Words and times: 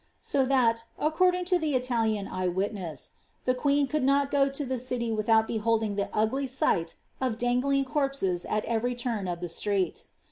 So 0.19 0.47
that, 0.47 0.85
according 0.97 1.45
to 1.45 1.57
an 1.57 1.63
Italian 1.63 2.27
eye 2.27 2.47
witness,^* 2.47 3.11
the 3.45 3.53
queen 3.53 3.85
could 3.85 4.01
not 4.03 4.31
go 4.31 4.49
to 4.49 4.65
the 4.65 4.79
city 4.79 5.11
without 5.11 5.45
behold 5.45 5.83
ing 5.83 5.95
tlie 5.95 6.09
ugly 6.11 6.47
sight 6.47 6.95
of 7.21 7.37
dangling 7.37 7.85
corpses 7.85 8.43
at 8.45 8.65
ever}' 8.65 8.95
turn 8.95 9.27
of 9.27 9.41
the 9.41 9.47
street." 9.49 10.07